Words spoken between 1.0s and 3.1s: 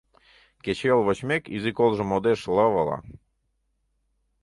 вочмек, изи колжо модеш лывыла.